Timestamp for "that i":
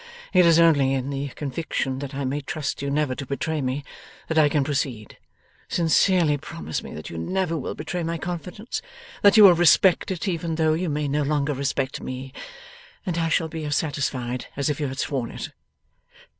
1.99-2.25, 4.29-4.49